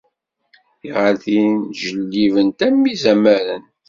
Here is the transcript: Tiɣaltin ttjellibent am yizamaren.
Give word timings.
Tiɣaltin 0.79 1.55
ttjellibent 1.65 2.59
am 2.67 2.75
yizamaren. 2.89 3.63